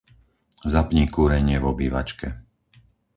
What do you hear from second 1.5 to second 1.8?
v